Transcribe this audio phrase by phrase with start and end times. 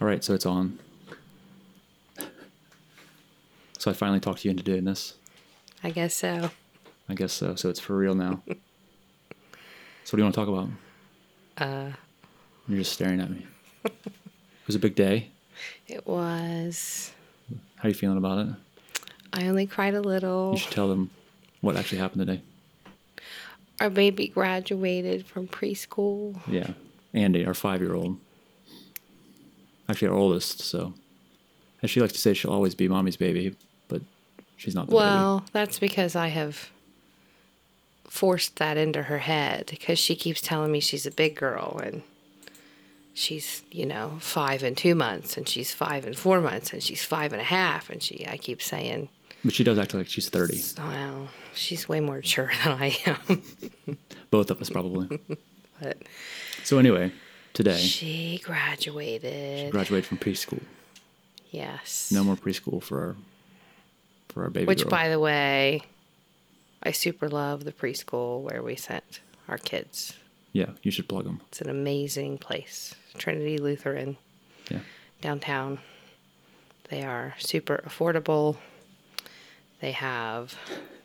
[0.00, 0.78] All right, so it's on.
[3.78, 5.14] So I finally talked you into doing this.
[5.82, 6.50] I guess so.
[7.08, 7.54] I guess so.
[7.54, 8.42] So it's for real now.
[8.46, 10.68] so what do you want to talk about?
[11.58, 11.92] Uh,
[12.66, 13.46] You're just staring at me.
[13.84, 13.92] it
[14.66, 15.28] was a big day.
[15.86, 17.12] it was.
[17.76, 18.54] How are you feeling about it?
[19.34, 20.52] I only cried a little.
[20.52, 21.10] You should tell them
[21.60, 22.42] what actually happened today.
[23.80, 26.40] Our baby graduated from preschool.
[26.46, 26.70] Yeah.
[27.12, 28.18] Andy, our five year old.
[29.88, 30.60] Actually, our oldest.
[30.60, 30.94] So,
[31.82, 33.54] as she likes to say, she'll always be mommy's baby,
[33.88, 34.02] but
[34.56, 36.70] she's not the Well, that's because I have
[38.08, 42.02] forced that into her head because she keeps telling me she's a big girl and
[43.12, 47.04] she's, you know, five and two months and she's five and four months and she's
[47.04, 49.08] five and a half and she I keep saying.
[49.44, 50.62] But she does act like she's 30.
[50.78, 53.98] Well, she's way more mature than I am.
[54.30, 55.20] Both of us, probably.
[55.82, 55.98] but
[56.62, 57.12] so, anyway,
[57.54, 59.70] today, she graduated.
[59.72, 60.60] graduate from preschool.
[61.50, 62.10] yes.
[62.12, 63.16] No more preschool for our
[64.28, 64.90] for our baby Which, girl.
[64.90, 65.82] by the way,
[66.82, 70.12] I super love the preschool where we sent our kids.
[70.52, 71.40] yeah, you should plug them.
[71.48, 72.94] It's an amazing place.
[73.16, 74.16] Trinity Lutheran
[74.70, 74.80] Yeah.
[75.20, 75.78] downtown.
[76.90, 78.56] They are super affordable.
[79.80, 80.54] They have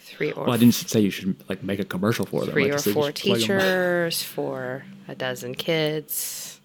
[0.00, 2.52] three or Well, I didn't say you should like make a commercial for them.
[2.52, 3.40] three Like or said, four should plug 'em.
[3.40, 6.60] teachers for a dozen kids.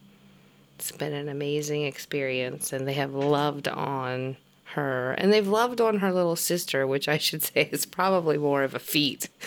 [0.78, 4.38] It's been an amazing experience, and they have loved on
[4.76, 8.64] her, and they've loved on her little sister, which I should say is probably more
[8.64, 9.28] of a feat.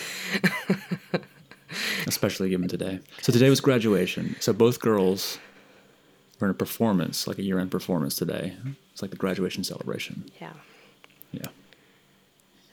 [2.07, 2.99] especially given today.
[3.21, 4.35] So today was graduation.
[4.39, 5.37] So both girls
[6.39, 8.55] were in a performance, like a year-end performance today.
[8.93, 10.29] It's like the graduation celebration.
[10.39, 10.53] Yeah.
[11.31, 11.47] Yeah.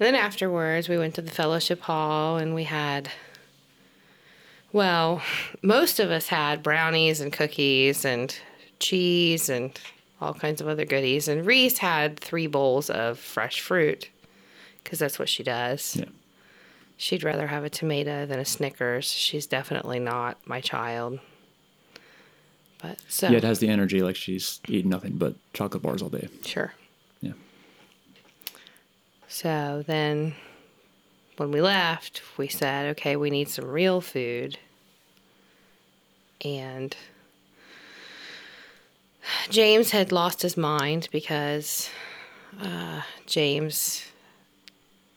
[0.03, 3.09] And then afterwards, we went to the fellowship hall and we had,
[4.73, 5.23] well,
[5.63, 8.37] most of us had brownies and cookies and
[8.81, 9.79] cheese and
[10.21, 11.29] all kinds of other goodies.
[11.29, 14.11] And Reese had three bowls of fresh fruit
[14.83, 15.95] because that's what she does.
[15.95, 16.07] Yeah.
[16.97, 19.05] She'd rather have a tomato than a Snickers.
[19.05, 21.21] She's definitely not my child.
[22.81, 26.09] But so, Yeah, it has the energy like she's eating nothing but chocolate bars all
[26.09, 26.27] day.
[26.45, 26.75] sure.
[29.33, 30.35] So then
[31.39, 34.59] when we left, we said, okay, we need some real food.
[36.45, 36.95] And
[39.49, 41.89] James had lost his mind because
[42.61, 44.05] uh, James,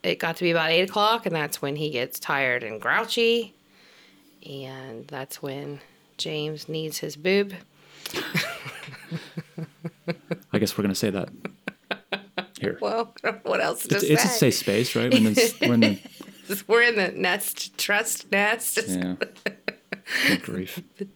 [0.01, 3.53] it got to be about eight o'clock, and that's when he gets tired and grouchy.
[4.49, 5.81] And that's when
[6.17, 7.53] James needs his boob.
[10.53, 11.27] I guess we're gonna say that
[12.59, 12.77] here.
[12.81, 14.13] Well, I don't know what else to It's, say.
[14.13, 15.11] it's a safe space, right?
[15.13, 15.99] When it's, when the,
[16.67, 18.79] We're in the nest trust nest.
[18.88, 19.16] yeah.
[20.27, 20.81] Good grief.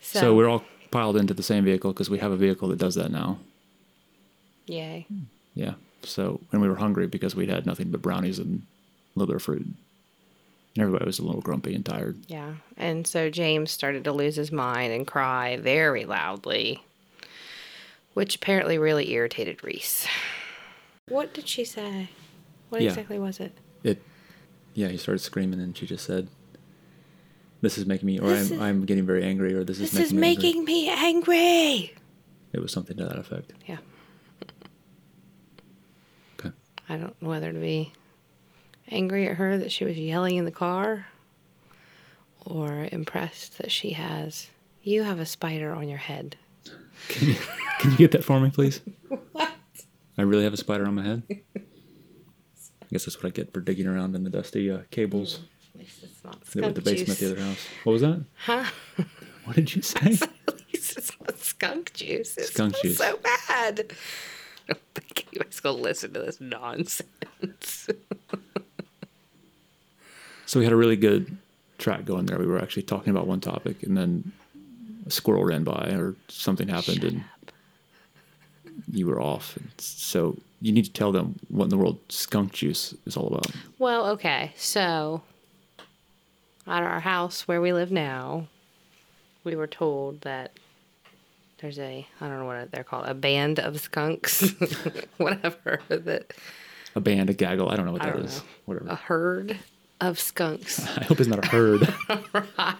[0.00, 2.94] So, we're all piled into the same vehicle because we have a vehicle that does
[2.94, 3.38] that now.
[4.66, 5.04] yay.
[5.08, 5.24] Hmm.
[5.54, 5.74] Yeah.
[6.04, 9.36] So and we were hungry because we'd had nothing but brownies and a little bit
[9.36, 9.62] of fruit.
[9.62, 9.74] And
[10.78, 12.16] everybody was a little grumpy and tired.
[12.28, 12.54] Yeah.
[12.76, 16.82] And so James started to lose his mind and cry very loudly,
[18.14, 20.06] which apparently really irritated Reese.
[21.08, 22.08] What did she say?
[22.68, 22.88] What Yeah.
[22.88, 23.52] exactly was it?
[23.84, 24.02] It,
[24.74, 26.26] yeah, he started screaming and she just said,
[27.60, 29.92] "This is making me," or This "I'm is- I'm getting very angry," or "This is
[29.92, 31.06] This is making me." angry." me
[31.86, 31.94] angry.
[32.52, 33.52] It was something to that effect.
[33.66, 33.78] Yeah.
[36.40, 36.50] Okay.
[36.88, 37.92] I don't know whether to be
[38.88, 41.06] angry at her that she was yelling in the car
[42.44, 44.48] or impressed that she has,
[44.82, 46.36] you have a spider on your head.
[47.08, 47.34] Can you,
[47.78, 48.80] can you get that for me, please?
[50.18, 51.22] I really have a spider on my head.
[51.56, 55.40] I guess that's what I get for digging around in the dusty uh, cables
[55.74, 56.44] At least it's not
[56.74, 57.18] the basement of juice.
[57.18, 57.66] the other house.
[57.84, 58.24] What was that?
[58.44, 58.64] Huh?
[59.44, 60.18] What did you say?
[60.48, 62.34] At least it's not skunk juice.
[62.34, 62.98] Skunk juice.
[62.98, 63.92] so bad.
[64.68, 67.88] I don't think anybody's gonna listen to this nonsense.
[70.48, 71.36] So we had a really good
[71.78, 72.38] track going there.
[72.38, 74.30] We were actually talking about one topic, and then
[75.04, 77.24] a squirrel ran by, or something happened, and
[78.92, 79.56] you were off.
[79.56, 83.28] And so you need to tell them what in the world skunk juice is all
[83.28, 83.50] about.
[83.78, 85.22] well, okay, so
[86.66, 88.46] at our house where we live now,
[89.44, 90.52] we were told that
[91.60, 94.50] there's a I don't know what they're called a band of skunks,
[95.16, 96.32] whatever that
[96.94, 97.70] A band, a gaggle.
[97.70, 98.40] I don't know what I that don't know.
[98.66, 98.88] Whatever.
[98.90, 99.58] a herd
[100.00, 101.94] of skunks I hope it's not a herd.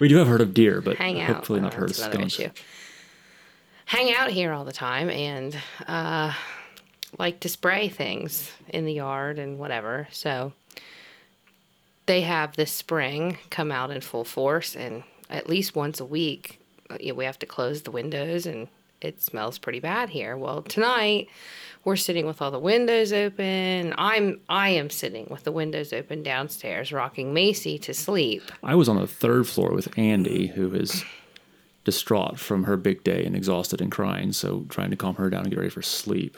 [0.00, 1.34] we do have herd of deer, but hang out.
[1.34, 2.38] hopefully not Well, herd of skunks.
[2.38, 2.50] issue.
[3.86, 5.56] Hang out here all the time and
[5.86, 6.32] uh,
[7.18, 10.08] like to spray things in the yard and whatever.
[10.10, 10.52] So
[12.06, 16.60] they have this spring come out in full force, and at least once a week,
[16.90, 18.68] uh, we have to close the windows and
[19.00, 20.36] it smells pretty bad here.
[20.36, 21.28] Well, tonight
[21.84, 23.94] we're sitting with all the windows open.
[23.98, 28.42] I'm I am sitting with the windows open downstairs, rocking Macy to sleep.
[28.62, 31.04] I was on the third floor with Andy, who is
[31.84, 35.42] distraught from her big day and exhausted and crying, so trying to calm her down
[35.42, 36.36] and get ready for sleep.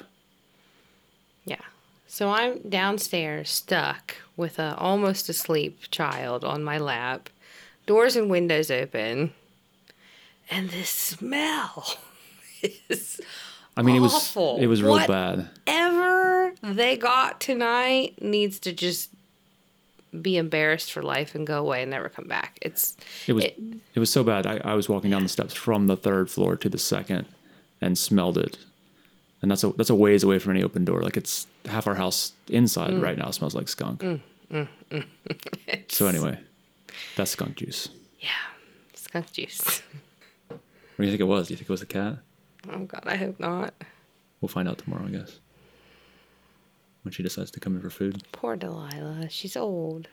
[1.44, 1.60] Yeah.
[2.06, 7.28] So I'm downstairs stuck with a almost asleep child on my lap,
[7.86, 9.32] doors and windows open,
[10.50, 11.98] and this smell
[12.88, 13.20] is
[13.76, 14.50] I mean, Awful.
[14.50, 15.08] it was it was real What?
[15.08, 15.48] bad.
[15.66, 19.10] whatever they got tonight needs to just
[20.22, 22.58] be embarrassed for life and go away and never come back.
[22.62, 22.96] It's
[23.26, 23.58] It was It-
[23.94, 24.46] it, was so bad.
[24.46, 27.26] I, I was walking down the steps from the third floor to the second
[27.80, 28.58] and smelled it.
[29.42, 31.02] And that's a that's a ways away from any open door.
[31.02, 33.02] Like it's half our house inside Mm.
[33.02, 34.00] right now smells like skunk.
[34.00, 34.20] Mm,
[34.50, 35.04] mm, mm,
[35.92, 36.38] so anyway,
[37.16, 37.88] that's skunk juice.
[38.20, 38.28] yeah,
[38.94, 39.82] skunk juice.
[40.48, 41.48] What do you think it was?
[41.48, 42.18] Do you think it was a cat?
[42.72, 43.74] Oh God, I hope not.
[44.40, 45.40] We'll find out tomorrow, I guess.
[47.04, 48.22] When she decides to come in for food.
[48.32, 49.28] Poor Delilah.
[49.28, 50.08] She's old.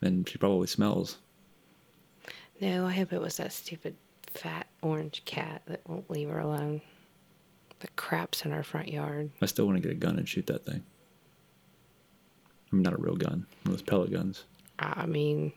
[0.00, 1.18] And she probably smells.
[2.60, 3.94] No, I hope it was that stupid
[4.26, 6.80] fat orange cat that won't leave her alone.
[7.80, 9.30] The craps in our front yard.
[9.42, 10.82] I still want to get a gun and shoot that thing.
[12.72, 14.44] I mean, not a real gun, one of those pellet guns.
[14.78, 15.52] I mean,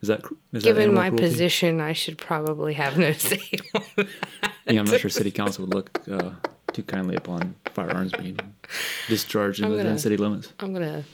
[0.00, 0.20] Is that
[0.52, 1.28] is that given my cruelty?
[1.28, 3.40] position, I should probably have no say
[3.74, 4.08] on that.
[4.66, 6.30] Yeah, I'm not sure city council would look uh,
[6.72, 8.38] too kindly upon firearms being
[9.08, 10.52] discharged within gonna- city limits.
[10.60, 11.04] I'm gonna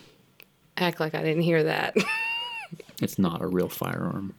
[0.77, 1.97] act like I didn't hear that.
[3.01, 4.35] It's not a real firearm.